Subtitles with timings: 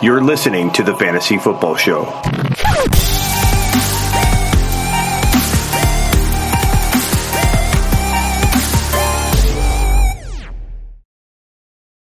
[0.00, 2.04] You're listening to the Fantasy Football Show.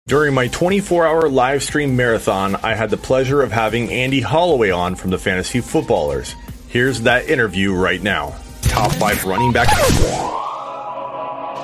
[0.07, 4.71] During my 24 hour live stream marathon, I had the pleasure of having Andy Holloway
[4.71, 6.33] on from the Fantasy Footballers.
[6.69, 8.33] Here's that interview right now.
[8.63, 9.67] Top five running back.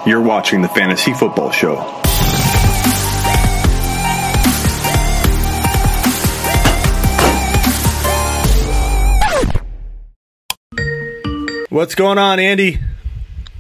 [0.05, 2.00] You're watching the Fantasy Football Show.
[11.69, 12.79] What's going on, Andy?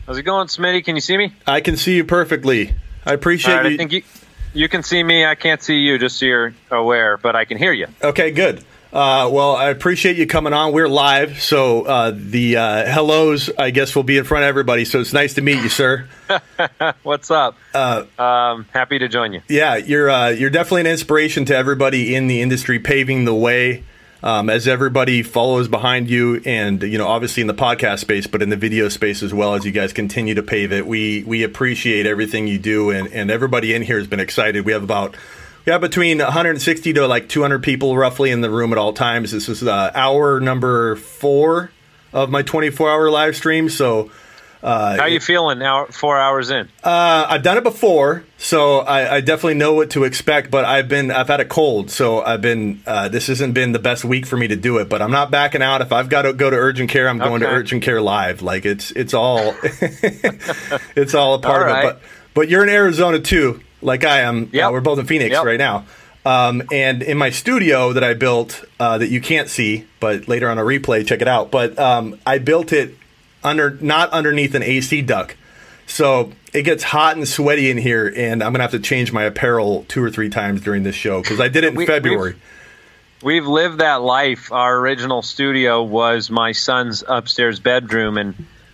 [0.07, 0.83] How's it going, Smitty?
[0.83, 1.31] Can you see me?
[1.45, 2.73] I can see you perfectly.
[3.05, 3.73] I appreciate right, you.
[3.75, 4.01] I think you
[4.51, 5.27] you can see me.
[5.27, 7.85] I can't see you, just so you're aware, but I can hear you.
[8.01, 8.63] Okay, good.
[8.91, 10.73] Uh, well, I appreciate you coming on.
[10.73, 14.85] We're live, so uh, the uh, hellos, I guess, will be in front of everybody.
[14.85, 16.09] So it's nice to meet you, sir.
[17.03, 17.57] What's up?
[17.75, 19.41] Uh, Um, happy to join you.
[19.47, 23.83] Yeah, you're uh, you're definitely an inspiration to everybody in the industry, paving the way
[24.21, 28.41] um, as everybody follows behind you, and you know, obviously in the podcast space, but
[28.41, 29.55] in the video space as well.
[29.55, 33.31] As you guys continue to pave it, we we appreciate everything you do, and and
[33.31, 34.65] everybody in here has been excited.
[34.65, 35.15] We have about
[35.65, 39.31] have between 160 to like 200 people roughly in the room at all times.
[39.31, 41.71] This is uh, hour number four
[42.11, 44.11] of my 24 hour live stream, so.
[44.61, 45.85] Uh, How you feeling now?
[45.85, 46.67] Four hours in.
[46.83, 50.51] uh, I've done it before, so I, I definitely know what to expect.
[50.51, 53.79] But I've been I've had a cold, so I've been uh, this hasn't been the
[53.79, 54.89] best week for me to do it.
[54.89, 55.79] But I'm not backing out.
[55.81, 58.41] If I've got to go to urgent care, I'm going to urgent care live.
[58.41, 61.83] Like it's it's all it's all a part All of it.
[61.83, 62.01] But
[62.33, 64.43] but you're in Arizona too, like I am.
[64.45, 64.71] Uh, Yep.
[64.71, 65.45] we're both in Phoenix Yep.
[65.45, 65.85] right now.
[66.25, 70.49] Um, and in my studio that I built uh, that you can't see, but later
[70.49, 71.49] on a replay, check it out.
[71.49, 72.95] But um, I built it
[73.43, 75.35] under not underneath an AC duct.
[75.87, 79.23] So it gets hot and sweaty in here, and I'm gonna have to change my
[79.23, 82.35] apparel two or three times during this show because I did it in We- February.
[83.21, 84.49] We've lived that life.
[84.51, 88.33] Our original studio was my son's upstairs bedroom, and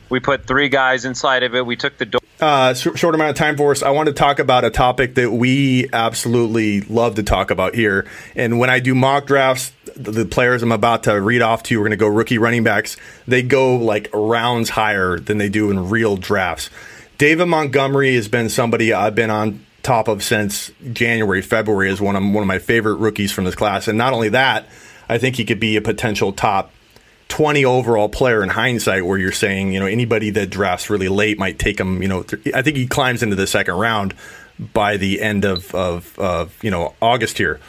[0.10, 1.66] we put three guys inside of it.
[1.66, 2.22] We took the door.
[2.40, 3.82] Uh, short amount of time for us.
[3.82, 8.06] I want to talk about a topic that we absolutely love to talk about here.
[8.36, 11.80] And when I do mock drafts, the, players I'm about to read off to you,
[11.80, 12.98] we're going to go rookie running backs.
[13.28, 16.70] They go like rounds higher than they do in real drafts.
[17.18, 22.16] David Montgomery has been somebody I've been on top of since January, February is one
[22.16, 23.88] of one of my favorite rookies from this class.
[23.88, 24.68] And not only that,
[25.08, 26.72] I think he could be a potential top
[27.30, 31.38] 20 overall player in hindsight where you're saying, you know, anybody that drafts really late
[31.40, 34.14] might take him, you know, th- I think he climbs into the second round
[34.74, 37.60] by the end of, of, of, you know, August here.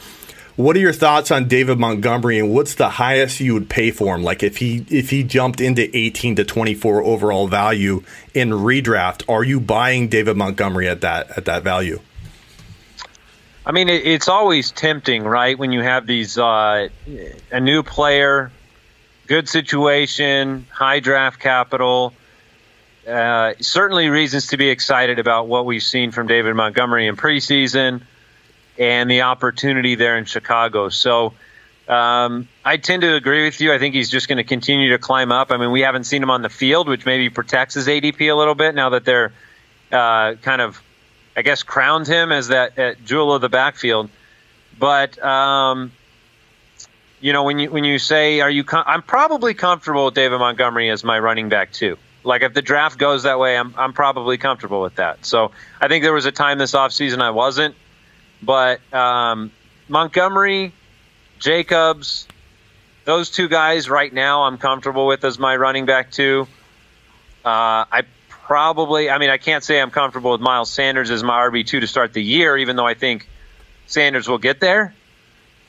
[0.57, 4.15] What are your thoughts on David Montgomery and what's the highest you would pay for
[4.15, 4.23] him?
[4.23, 8.01] Like if he if he jumped into 18 to 24 overall value
[8.33, 11.99] in redraft, are you buying David Montgomery at that at that value?
[13.67, 15.59] I mean, it, it's always tempting, right?
[15.59, 16.89] When you have these uh,
[17.51, 18.51] a new player,
[19.27, 22.13] good situation, high draft capital.
[23.07, 28.01] Uh, certainly, reasons to be excited about what we've seen from David Montgomery in preseason
[28.79, 30.89] and the opportunity there in Chicago.
[30.89, 31.33] So,
[31.87, 33.73] um, I tend to agree with you.
[33.73, 35.51] I think he's just going to continue to climb up.
[35.51, 38.35] I mean, we haven't seen him on the field, which maybe protects his ADP a
[38.35, 39.31] little bit now that they're
[39.91, 40.81] uh, kind of
[41.37, 44.09] I guess crowned him as that jewel of the backfield.
[44.77, 45.91] But um,
[47.21, 50.39] you know, when you when you say, "Are you?" Com- I'm probably comfortable with David
[50.39, 51.97] Montgomery as my running back too.
[52.23, 55.25] Like if the draft goes that way, I'm I'm probably comfortable with that.
[55.25, 57.75] So I think there was a time this offseason I wasn't,
[58.41, 59.51] but um,
[59.87, 60.73] Montgomery,
[61.39, 62.27] Jacobs,
[63.05, 66.47] those two guys right now I'm comfortable with as my running back too.
[67.45, 71.39] Uh, I probably, I mean, I can't say I'm comfortable with Miles Sanders as my
[71.47, 73.27] RB two to start the year, even though I think
[73.85, 74.93] Sanders will get there.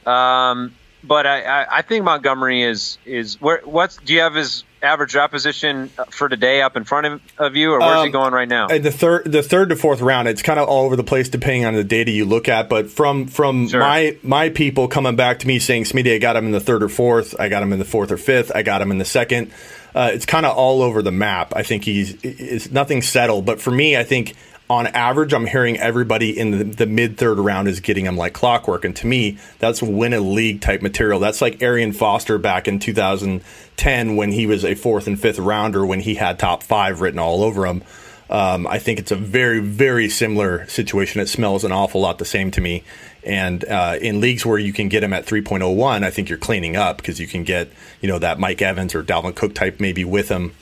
[0.06, 0.74] Um,
[1.04, 3.60] but I, I, I think Montgomery is is where.
[3.64, 7.56] What's do you have his average draft position for today up in front of, of
[7.56, 8.66] you, or where's he Um, going right now?
[8.66, 11.28] Uh, The third, the third to fourth round, it's kind of all over the place
[11.28, 12.68] depending on the data you look at.
[12.68, 13.80] But from from Sure.
[13.80, 16.82] my my people coming back to me saying, "Smitty, I got him in the third
[16.82, 17.34] or fourth.
[17.38, 18.52] I got him in the fourth or fifth.
[18.54, 19.50] I got him in the second.
[19.94, 21.52] Uh, it's kind of all over the map.
[21.56, 23.46] I think he's it's nothing settled.
[23.46, 24.34] But for me, I think
[24.70, 28.34] on average, I'm hearing everybody in the, the mid third round is getting him like
[28.34, 28.84] clockwork.
[28.84, 31.20] And to me, that's win a league type material.
[31.20, 35.86] That's like Arian Foster back in 2010 when he was a fourth and fifth rounder
[35.86, 37.82] when he had top five written all over him.
[38.30, 41.20] Um, I think it's a very, very similar situation.
[41.20, 42.84] It smells an awful lot the same to me.
[43.24, 46.76] And uh, in leagues where you can get him at 3.01, I think you're cleaning
[46.76, 47.70] up because you can get,
[48.02, 50.52] you know, that Mike Evans or Dalvin Cook type maybe with him.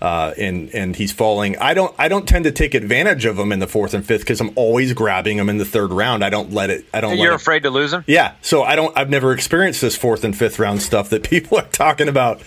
[0.00, 1.58] Uh, and and he's falling.
[1.58, 4.22] I don't I don't tend to take advantage of him in the fourth and fifth
[4.22, 6.24] because I'm always grabbing him in the third round.
[6.24, 6.86] I don't let it.
[6.94, 7.18] I don't.
[7.18, 8.04] You're afraid it, to lose him.
[8.06, 8.34] Yeah.
[8.40, 8.96] So I don't.
[8.96, 12.40] I've never experienced this fourth and fifth round stuff that people are talking about.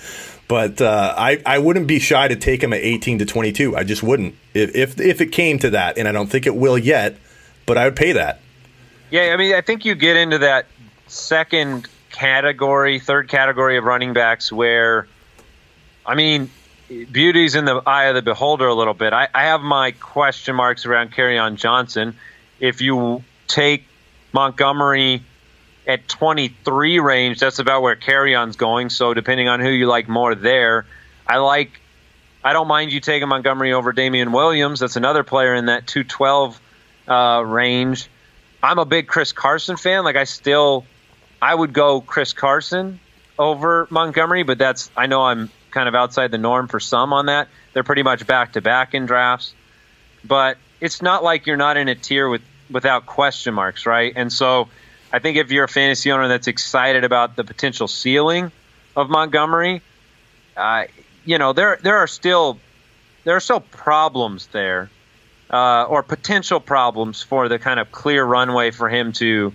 [0.47, 3.77] But uh, I I wouldn't be shy to take him at 18 to 22.
[3.77, 6.55] I just wouldn't if if if it came to that, and I don't think it
[6.55, 7.17] will yet.
[7.67, 8.39] But I would pay that.
[9.13, 10.65] Yeah, I mean, I think you get into that
[11.05, 15.07] second category, third category of running backs where,
[16.05, 16.49] I mean,
[17.11, 19.13] beauty's in the eye of the beholder a little bit.
[19.13, 22.15] I, I have my question marks around Kerryon Johnson.
[22.59, 23.85] If you take
[24.31, 25.23] Montgomery
[25.85, 28.89] at 23 range, that's about where Kerryon's going.
[28.89, 30.85] So depending on who you like more there,
[31.27, 31.79] I like.
[32.45, 34.81] I don't mind you taking Montgomery over Damien Williams.
[34.81, 36.59] That's another player in that 212
[37.07, 38.09] uh, range.
[38.61, 40.03] I'm a big Chris Carson fan.
[40.03, 40.85] Like I still,
[41.41, 42.99] I would go Chris Carson
[43.39, 47.25] over Montgomery, but that's I know I'm kind of outside the norm for some on
[47.25, 47.49] that.
[47.73, 49.53] They're pretty much back to back in drafts,
[50.23, 54.13] but it's not like you're not in a tier with without question marks, right?
[54.15, 54.69] And so
[55.11, 58.51] I think if you're a fantasy owner that's excited about the potential ceiling
[58.95, 59.81] of Montgomery,
[60.55, 60.85] uh,
[61.25, 62.59] you know there there are still
[63.23, 64.89] there are still problems there,
[65.49, 69.53] uh, or potential problems for the kind of clear runway for him to,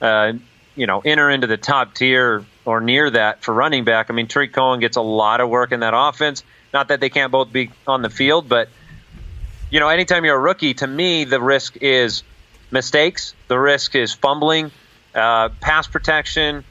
[0.00, 0.32] uh,
[0.76, 4.10] you know, enter into the top tier or near that for running back.
[4.10, 6.44] I mean, Tarik Cohen gets a lot of work in that offense.
[6.72, 8.68] Not that they can't both be on the field, but
[9.70, 12.22] you know, anytime you're a rookie, to me, the risk is
[12.70, 13.34] mistakes.
[13.48, 14.70] The risk is fumbling,
[15.14, 16.64] uh, pass protection,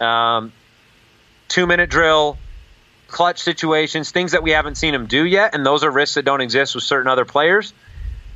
[0.00, 0.52] um,
[1.48, 2.38] two minute drill,
[3.08, 6.24] clutch situations, things that we haven't seen him do yet, and those are risks that
[6.24, 7.74] don't exist with certain other players.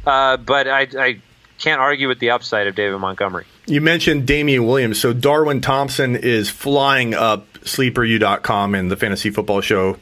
[0.06, 1.20] Uh, but I, I
[1.58, 3.46] can't argue with the upside of David Montgomery.
[3.66, 5.00] You mentioned Damien Williams.
[5.00, 9.98] So Darwin Thompson is flying up sleeperu.com and the fantasy football show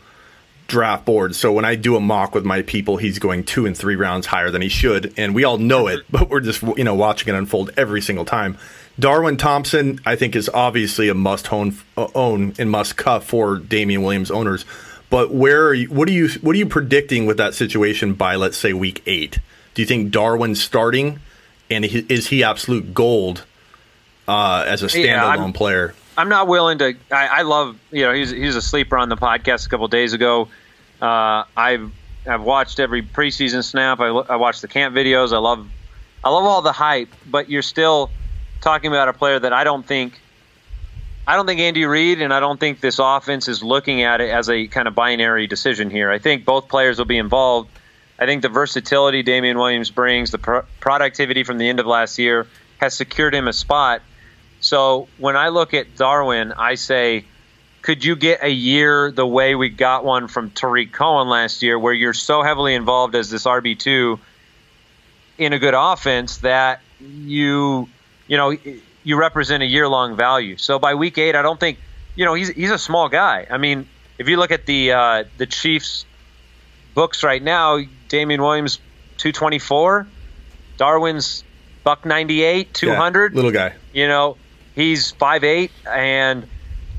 [0.67, 1.35] draft board.
[1.35, 4.27] So when I do a mock with my people, he's going two and three rounds
[4.27, 5.15] higher than he should.
[5.17, 8.25] And we all know it, but we're just, you know, watching it unfold every single
[8.25, 8.59] time.
[8.99, 13.59] Darwin Thompson, I think, is obviously a must own, uh, own and must cut for
[13.59, 14.65] Damien Williams owners.
[15.11, 18.37] But where are you, what are you what are you predicting with that situation by
[18.37, 19.39] let's say week eight?
[19.75, 21.21] Do you think Darwin's starting,
[21.71, 23.45] and is he absolute gold
[24.29, 25.95] uh, as a standalone yeah, player?
[26.17, 26.95] I'm not willing to.
[27.11, 30.13] I, I, love you know he's he's a sleeper on the podcast a couple days
[30.13, 30.49] ago.
[31.03, 31.91] Uh, I've
[32.27, 34.01] I've watched every preseason snap.
[34.01, 35.33] I, I watched the camp videos.
[35.33, 35.69] I love
[36.23, 38.11] I love all the hype, but you're still
[38.61, 40.21] talking about a player that I don't think
[41.27, 44.31] I don't think Andy Reid and I don't think this offense is looking at it
[44.31, 46.11] as a kind of binary decision here.
[46.11, 47.71] I think both players will be involved.
[48.19, 52.19] I think the versatility Damien Williams brings, the pro- productivity from the end of last
[52.19, 52.47] year,
[52.79, 54.03] has secured him a spot.
[54.61, 57.25] So when I look at Darwin, I say,
[57.83, 61.79] could you get a year the way we got one from Tarik Cohen last year,
[61.79, 64.19] where you're so heavily involved as this RB two
[65.37, 67.89] in a good offense that you,
[68.27, 68.57] you know,
[69.03, 70.57] you represent a year long value.
[70.57, 71.79] So by week eight, I don't think,
[72.15, 73.47] you know, he's he's a small guy.
[73.51, 73.87] I mean,
[74.19, 76.07] if you look at the uh, the Chiefs
[76.95, 77.81] books right now,
[78.15, 78.79] Damien Williams,
[79.19, 80.07] 224.
[80.77, 81.43] Darwin's
[81.83, 83.33] buck 98, 200.
[83.33, 83.75] Yeah, little guy.
[83.93, 84.37] You know,
[84.77, 86.47] he's 5'8, and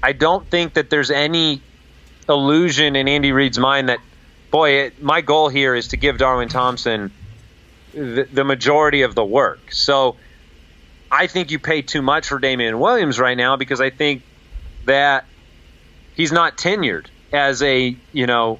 [0.04, 1.62] I don't think that there's any
[2.28, 4.00] illusion in Andy Reid's mind that,
[4.52, 7.12] boy, it, my goal here is to give Darwin Thompson
[7.94, 9.72] the, the majority of the work.
[9.72, 10.18] So
[11.10, 14.22] I think you pay too much for Damien Williams right now because I think
[14.84, 15.24] that
[16.14, 18.60] he's not tenured as a, you know,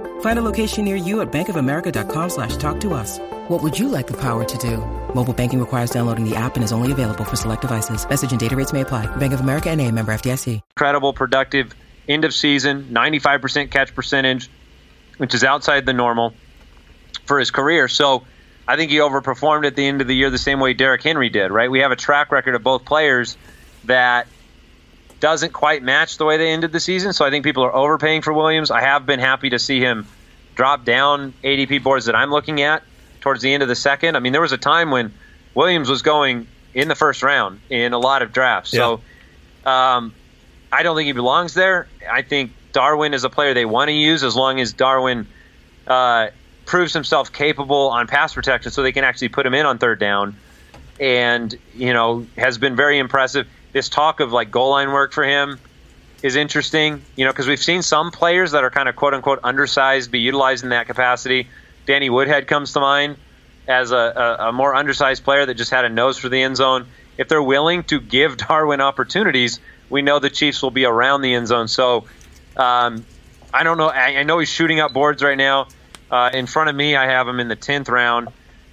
[0.21, 3.19] Find a location near you at bankofamerica.com slash talk to us.
[3.49, 4.77] What would you like the power to do?
[5.13, 8.07] Mobile banking requires downloading the app and is only available for select devices.
[8.07, 9.13] Message and data rates may apply.
[9.17, 10.61] Bank of America and a member FDIC.
[10.71, 11.73] Incredible, productive
[12.07, 14.49] end of season, 95% catch percentage,
[15.17, 16.33] which is outside the normal
[17.25, 17.87] for his career.
[17.87, 18.23] So
[18.67, 21.29] I think he overperformed at the end of the year the same way Derrick Henry
[21.29, 21.69] did, right?
[21.69, 23.37] We have a track record of both players
[23.85, 24.27] that
[25.21, 27.13] doesn't quite match the way they ended the season.
[27.13, 28.71] So I think people are overpaying for Williams.
[28.71, 30.05] I have been happy to see him
[30.55, 32.83] drop down ADP boards that I'm looking at
[33.21, 34.17] towards the end of the second.
[34.17, 35.13] I mean, there was a time when
[35.53, 38.73] Williams was going in the first round in a lot of drafts.
[38.73, 38.97] Yeah.
[39.63, 40.13] So um,
[40.71, 41.87] I don't think he belongs there.
[42.09, 45.27] I think Darwin is a player they want to use as long as Darwin
[45.87, 46.27] uh,
[46.65, 49.99] proves himself capable on pass protection so they can actually put him in on third
[49.99, 50.35] down.
[50.99, 53.47] and you know has been very impressive.
[53.71, 55.59] This talk of like goal line work for him
[56.21, 59.39] is interesting, you know, because we've seen some players that are kind of quote unquote
[59.43, 61.47] undersized be utilized in that capacity.
[61.85, 63.17] Danny Woodhead comes to mind
[63.67, 66.57] as a, a, a more undersized player that just had a nose for the end
[66.57, 66.87] zone.
[67.17, 69.59] If they're willing to give Darwin opportunities,
[69.89, 71.67] we know the Chiefs will be around the end zone.
[71.67, 72.05] So
[72.55, 73.05] um,
[73.53, 73.89] I don't know.
[73.89, 75.67] I, I, know he's shooting up boards right now.
[76.09, 78.29] Uh, in front of me, I have him in the tenth round.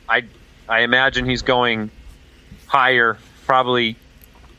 [0.08, 0.24] I
[0.68, 1.90] I imagine he's going
[2.66, 3.96] higher, probably.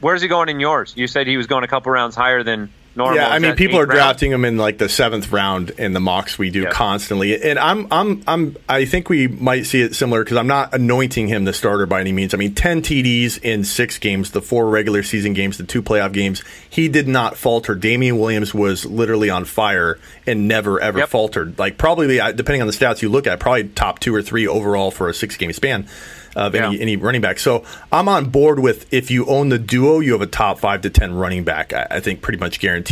[0.02, 0.94] Where's he going in yours?
[0.96, 3.18] You said he was going a couple rounds higher than normal.
[3.18, 3.92] Yeah, I mean, people are round?
[3.92, 6.72] drafting him in like the seventh round in the mocks we do yeah.
[6.72, 10.74] constantly, and I'm, I'm, I'm, I think we might see it similar because I'm not
[10.74, 12.34] anointing him the starter by any means.
[12.36, 16.14] I mean, ten TDs in six games, the four regular season games, the two playoff
[16.14, 17.74] games, he did not falter.
[17.74, 21.10] Damien Williams was literally on fire and never ever yep.
[21.10, 21.58] faltered.
[21.58, 24.92] Like probably, depending on the stats you look at, probably top two or three overall
[24.92, 25.88] for a six game span
[26.36, 26.68] of yeah.
[26.68, 27.40] any, any running back.
[27.40, 30.82] So I'm on board with if you own the duo, you have a top five
[30.82, 32.89] to 10 running back, I, I think pretty much guaranteed.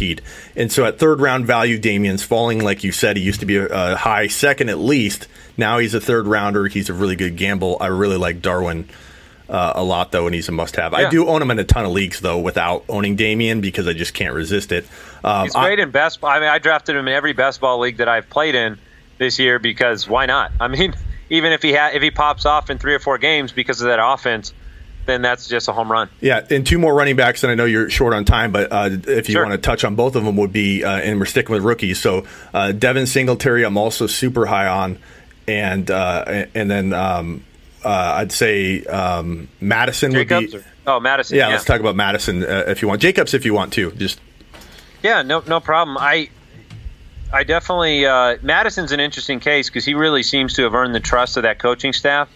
[0.55, 3.57] And so at third round value, Damien's falling, like you said, he used to be
[3.57, 5.27] a, a high second at least.
[5.57, 6.67] Now he's a third rounder.
[6.67, 7.77] He's a really good gamble.
[7.81, 8.87] I really like Darwin.
[9.49, 10.91] Uh, a lot though, and he's a must-have.
[10.91, 11.07] Yeah.
[11.07, 13.93] I do own him in a ton of leagues though, without owning Damien because I
[13.93, 14.85] just can't resist it.
[15.23, 16.21] Um, he's great I, in best.
[16.21, 18.77] I mean, I drafted him in every best ball league that I've played in
[19.17, 20.51] this year because why not?
[20.59, 20.93] I mean,
[21.29, 23.87] even if he ha- if he pops off in three or four games because of
[23.87, 24.53] that offense,
[25.07, 26.09] then that's just a home run.
[26.21, 28.89] Yeah, and two more running backs, and I know you're short on time, but uh,
[28.91, 29.45] if you sure.
[29.45, 31.99] want to touch on both of them, would be uh, and we're sticking with rookies.
[31.99, 34.99] So uh, Devin Singletary, I'm also super high on,
[35.47, 37.43] and uh, and then um,
[37.83, 40.67] uh, I'd say um, Mattison Jacobs would be.
[40.89, 41.37] Or, oh, Mattison.
[41.37, 43.01] Yeah, yeah, let's talk about Mattison uh, if you want.
[43.01, 44.19] Jacobs, if you want to, just.
[45.03, 45.97] Yeah, no, no problem.
[45.97, 46.29] I
[47.31, 50.99] I definitely uh, Mattison's an interesting case because he really seems to have earned the
[50.99, 52.29] trust of that coaching staff,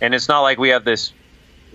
[0.00, 1.12] and it's not like we have this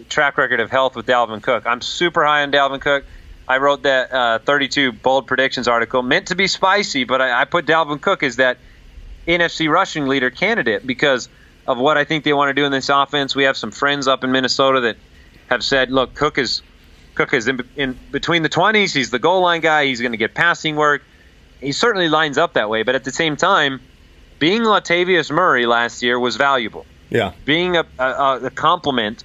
[0.09, 1.65] track record of health with Dalvin Cook.
[1.65, 3.05] I'm super high on Dalvin Cook.
[3.47, 7.45] I wrote that uh, 32 bold predictions article meant to be spicy, but I, I
[7.45, 8.57] put Dalvin Cook as that
[9.27, 11.29] NFC rushing leader candidate because
[11.67, 13.35] of what I think they want to do in this offense.
[13.35, 14.97] We have some friends up in Minnesota that
[15.49, 16.61] have said, "Look, Cook is
[17.15, 18.93] Cook is in, in between the 20s.
[18.93, 19.85] He's the goal line guy.
[19.85, 21.03] He's going to get passing work."
[21.63, 22.83] he certainly lines up that way.
[22.83, 23.81] But at the same time,
[24.39, 26.85] being Latavius Murray last year was valuable.
[27.09, 29.23] Yeah, being a, a, a complement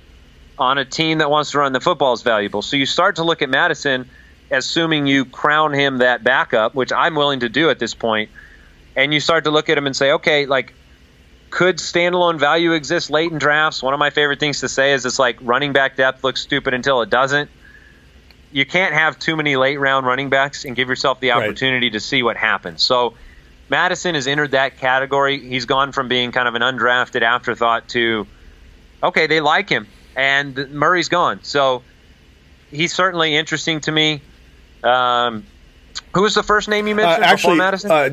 [0.61, 2.63] on a team that wants to run the football is valuable.
[2.63, 4.09] So you start to look at Mattison,
[4.51, 8.31] assuming you crown him that backup, which I'm willing to do at this point,
[8.97, 10.75] and you start to look at him and say, okay, like
[11.51, 13.83] could standalone value exist late in drafts?
[13.83, 16.75] One of my favorite things to say is it's like running back depth looks stupid
[16.75, 17.51] until it doesn't
[18.51, 21.93] you can't have too many late round running backs and give yourself the opportunity right.
[21.93, 22.83] to see what happens.
[22.83, 23.15] So
[23.69, 25.39] Mattison has entered that category.
[25.39, 28.27] He's gone from being kind of an undrafted afterthought to
[29.03, 29.87] okay, they like him,
[30.19, 31.39] and Murray's gone.
[31.45, 31.83] So
[32.71, 34.21] he's certainly interesting to me.
[34.83, 35.47] Um,
[36.13, 37.91] who was the first name you mentioned uh, actually, Mattison?
[37.91, 38.11] Uh,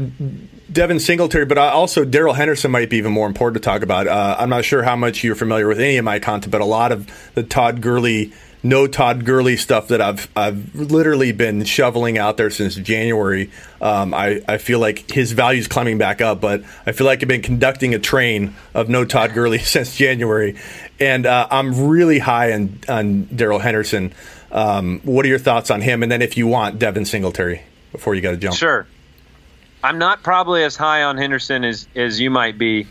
[0.76, 4.08] Devin Singletary, but also Darrell Henderson might be even more important to talk about.
[4.08, 6.66] Uh, I'm not sure how much you're familiar with any of my content, but a
[6.66, 12.18] lot of the Todd Gurley no Todd Gurley stuff that I've I've literally been shoveling
[12.18, 13.52] out there since January.
[13.80, 17.28] Um, I I feel like his value's climbing back up, but I feel like I've
[17.28, 20.58] been conducting a train of no Todd Gurley since January,
[21.00, 24.14] and uh, I'm really high on on Darrell Henderson.
[24.52, 26.02] Um, what are your thoughts on him?
[26.02, 28.56] And then if you want Devin Singletary before you got to jump.
[28.56, 28.88] Sure.
[29.86, 32.88] I'm not probably as high on Henderson as as you might be.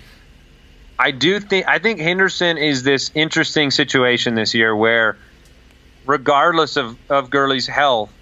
[0.97, 5.17] I do think I think Henderson is this interesting situation this year where
[6.07, 8.13] regardless of, of Gurley's health,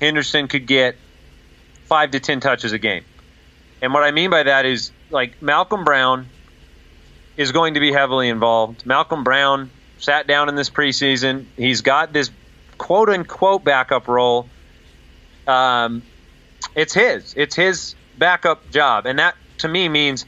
[0.00, 0.96] Henderson could get
[1.84, 3.04] five to ten touches a game.
[3.82, 6.28] And what I mean by that is like Malcolm Brown
[7.36, 8.86] is going to be heavily involved.
[8.86, 11.44] Malcolm Brown sat down in this preseason.
[11.58, 12.30] He's got this
[12.78, 14.48] quote unquote backup role.
[15.46, 16.00] Um,
[16.74, 17.34] it's his.
[17.36, 19.06] It's his backup job.
[19.06, 20.24] And that to me means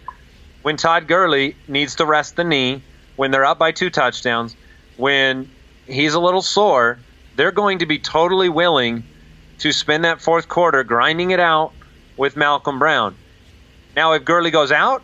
[0.62, 2.82] when Todd Gurley needs to rest the knee,
[3.16, 4.56] when they're up by two touchdowns,
[4.96, 5.50] when
[5.86, 6.98] he's a little sore,
[7.36, 9.04] they're going to be totally willing
[9.58, 11.72] to spend that fourth quarter grinding it out
[12.16, 13.14] with Malcolm Brown.
[13.96, 15.02] Now, if Gurley goes out,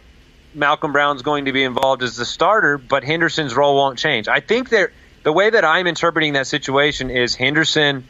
[0.55, 4.29] Malcolm Brown's going to be involved as the starter, but Henderson's role won't change.
[4.29, 4.91] I think that
[5.23, 8.07] the way that I'm interpreting that situation is Henderson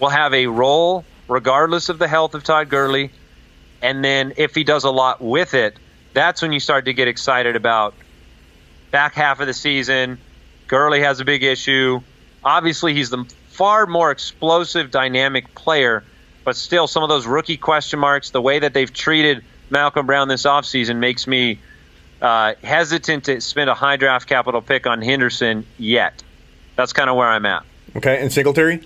[0.00, 3.10] will have a role regardless of the health of Todd Gurley.
[3.82, 5.76] And then if he does a lot with it,
[6.14, 7.94] that's when you start to get excited about
[8.90, 10.18] back half of the season,
[10.66, 12.00] Gurley has a big issue.
[12.42, 16.04] Obviously, he's the far more explosive, dynamic player,
[16.44, 20.28] but still, some of those rookie question marks, the way that they've treated Malcolm Brown
[20.28, 21.60] this offseason makes me
[22.22, 26.22] uh, hesitant to spend a high draft capital pick on Henderson yet.
[26.76, 27.64] that's kind of where I'm at.
[27.96, 28.80] Okay, and Singletary.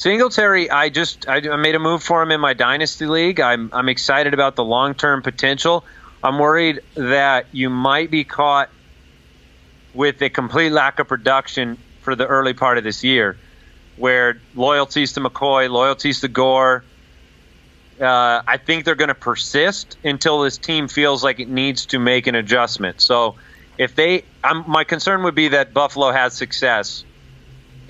[0.00, 3.38] Singletary, I just I, made a move for him in my dynasty league.
[3.38, 5.84] I'm I'm excited about the long term potential.
[6.24, 8.70] I'm worried that you might be caught
[9.92, 13.36] with a complete lack of production for the early part of this year,
[13.98, 16.82] where loyalties to McCoy, loyalties to Gore.
[18.00, 21.98] Uh, I think they're going to persist until this team feels like it needs to
[21.98, 23.02] make an adjustment.
[23.02, 23.34] So,
[23.76, 27.04] if they, I'm, my concern would be that Buffalo has success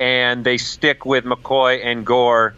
[0.01, 2.57] and they stick with McCoy and Gore,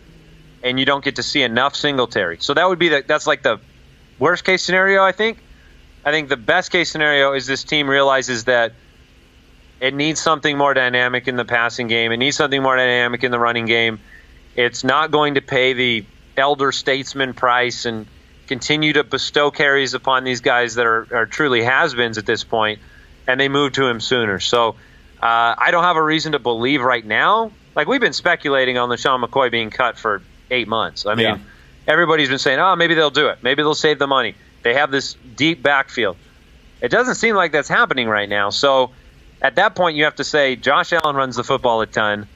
[0.62, 2.38] and you don't get to see enough Singletary.
[2.40, 3.60] So that would be the that's like the
[4.18, 5.02] worst case scenario.
[5.02, 5.38] I think.
[6.04, 8.72] I think the best case scenario is this team realizes that
[9.80, 12.10] it needs something more dynamic in the passing game.
[12.10, 14.00] It needs something more dynamic in the running game.
[14.56, 16.04] It's not going to pay the
[16.36, 18.06] elder statesman price and
[18.48, 22.80] continue to bestow carries upon these guys that are, are truly has-beens at this point,
[23.28, 24.40] and they move to him sooner.
[24.40, 24.74] So
[25.22, 27.52] uh, I don't have a reason to believe right now.
[27.76, 31.06] Like we've been speculating on LeSean McCoy being cut for eight months.
[31.06, 31.38] I mean, Yeah.
[31.86, 33.38] everybody's been saying, "Oh, maybe they'll do it.
[33.42, 36.16] Maybe they'll save the money." They have this deep backfield.
[36.80, 38.50] It doesn't seem like that's happening right now.
[38.50, 38.90] So
[39.40, 42.26] at that point, you have to say Josh Allen runs the football a ton.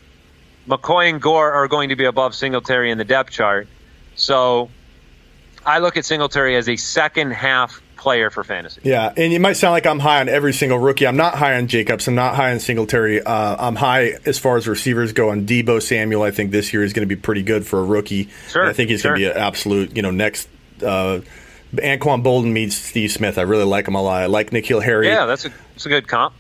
[0.69, 3.69] McCoy and Gore are going to be above Singletary in the depth chart.
[4.17, 4.71] So
[5.65, 8.81] I look at Singletary as a second half player for fantasy.
[8.85, 11.09] Yeah, and it might sound like I'm high on every single rookie.
[11.09, 12.07] I'm not high on Jacobs.
[12.07, 13.21] I'm not high on Singletary.
[13.21, 16.23] Uh, I'm high as far as receivers go on Deebo Samuel.
[16.23, 18.29] I think this year is going to be pretty good for a rookie.
[18.49, 20.49] Sure, And I think he's going to be an absolute, you know, next.
[20.81, 21.23] Uh,
[21.75, 23.39] Anquan Boldin meets Steve Smith.
[23.39, 24.23] I really like him a lot.
[24.23, 25.09] I like N'Keal Harry.
[25.09, 26.33] Yeah, that's a that's a good comp.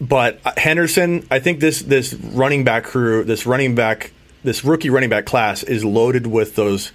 [0.00, 4.10] but Henderson, I think this this running back crew, this running back,
[4.42, 6.92] this rookie running back class is loaded with those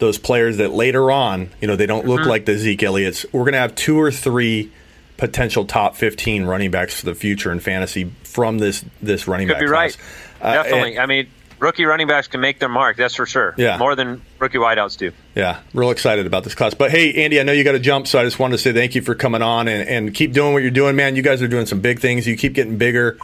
[0.00, 2.10] those players that later on, you know, they don't Mm-hmm.
[2.10, 3.24] look like the Zeke Elliott's.
[3.32, 4.72] We're going to have two or three
[5.16, 9.58] potential top 15 running backs for the future in fantasy from this this running back.
[9.58, 9.92] Could back be right.
[9.96, 10.06] class.
[10.40, 10.90] Uh, Definitely.
[10.92, 11.26] and- I mean,
[11.58, 12.96] rookie running backs can make their mark.
[12.96, 13.54] That's for sure.
[13.58, 13.76] Yeah.
[13.76, 15.12] More than rookie wideouts do.
[15.34, 16.72] Yeah, real excited about this class.
[16.72, 18.72] But hey, Andy, I know you got to jump, so I just wanted to say
[18.72, 21.16] thank you for coming on and, and keep doing what you're doing, man.
[21.16, 22.26] You guys are doing some big things.
[22.26, 23.18] You keep getting bigger,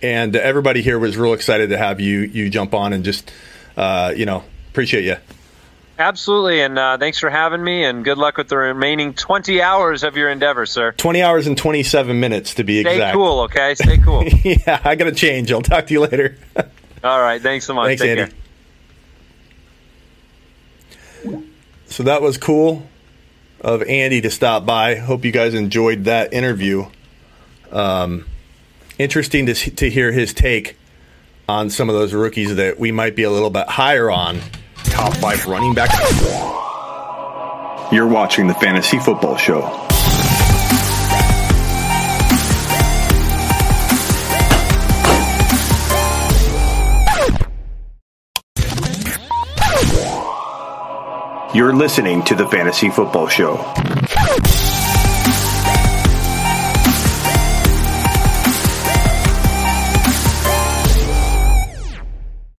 [0.00, 3.32] and everybody here was real excited to have you you jump on and just
[3.76, 5.16] uh, you know appreciate you.
[6.00, 6.62] Absolutely.
[6.62, 7.84] And uh, thanks for having me.
[7.84, 10.92] And good luck with the remaining 20 hours of your endeavor, sir.
[10.92, 13.10] Twenty hours and twenty seven minutes to be Stay exact.
[13.10, 13.74] Stay cool, okay?
[13.74, 14.24] Stay cool.
[14.44, 15.52] yeah, I got to change.
[15.52, 16.38] I'll talk to you later.
[17.04, 17.40] All right.
[17.40, 17.98] Thanks so much.
[17.98, 18.32] Thanks, Take Andy.
[21.22, 21.42] care.
[21.86, 22.86] So that was cool
[23.60, 24.94] of Andy to stop by.
[24.94, 26.86] Hope you guys enjoyed that interview.
[27.70, 28.26] Um,
[28.98, 30.78] interesting to to hear his take
[31.48, 34.40] on some of those rookies that we might be a little bit higher on.
[34.84, 35.90] Top five running back.
[37.92, 39.86] You're watching the Fantasy Football Show.
[51.52, 53.56] You're listening to the Fantasy Football Show.